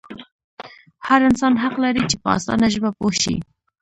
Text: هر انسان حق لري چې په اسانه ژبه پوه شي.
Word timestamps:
هر 1.07 1.21
انسان 1.29 1.53
حق 1.63 1.75
لري 1.83 2.03
چې 2.09 2.15
په 2.21 2.27
اسانه 2.37 2.67
ژبه 2.73 2.89
پوه 2.97 3.13
شي. 3.21 3.35